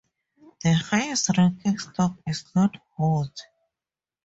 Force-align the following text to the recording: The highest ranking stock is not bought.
The 0.63 0.73
highest 0.73 1.37
ranking 1.37 1.77
stock 1.77 2.15
is 2.25 2.43
not 2.55 2.75
bought. 2.97 3.39